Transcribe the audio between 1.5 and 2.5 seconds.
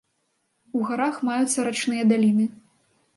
рачныя даліны.